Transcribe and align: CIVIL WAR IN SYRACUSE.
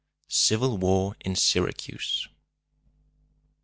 CIVIL 0.29 0.79
WAR 0.79 1.15
IN 1.19 1.35
SYRACUSE. 1.35 2.27